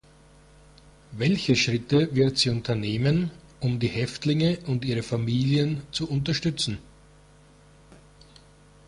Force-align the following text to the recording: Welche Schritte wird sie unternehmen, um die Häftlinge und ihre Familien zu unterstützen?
Welche 1.11 1.55
Schritte 1.55 2.15
wird 2.15 2.39
sie 2.39 2.49
unternehmen, 2.49 3.29
um 3.59 3.79
die 3.79 3.87
Häftlinge 3.87 4.57
und 4.65 4.83
ihre 4.83 5.03
Familien 5.03 5.83
zu 5.91 6.09
unterstützen? 6.09 6.79